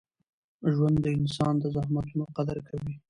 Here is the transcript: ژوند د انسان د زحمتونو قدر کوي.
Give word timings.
ژوند 0.73 0.97
د 1.01 1.07
انسان 1.17 1.53
د 1.59 1.63
زحمتونو 1.75 2.23
قدر 2.35 2.57
کوي. 2.67 2.93